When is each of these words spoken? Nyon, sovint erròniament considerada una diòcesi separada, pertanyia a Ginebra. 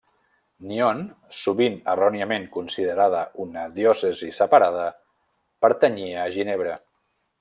Nyon, 0.69 1.01
sovint 1.39 1.75
erròniament 1.93 2.47
considerada 2.55 3.21
una 3.45 3.67
diòcesi 3.77 4.31
separada, 4.39 4.89
pertanyia 5.67 6.25
a 6.25 6.33
Ginebra. 6.39 6.75